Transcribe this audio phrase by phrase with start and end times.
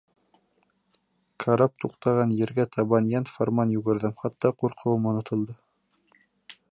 [1.43, 5.59] Карап туҡтаған ергә табан йән-фарман йүгерҙем, хатта ҡурҡыуым онотолдо.